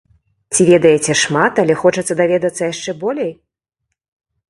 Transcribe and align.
Ці 0.55 0.61
ведаеце 0.69 1.13
шмат, 1.25 1.53
але 1.65 1.73
хочацца 1.83 2.13
даведацца 2.25 2.63
яшчэ 2.73 2.91
болей? 3.07 3.33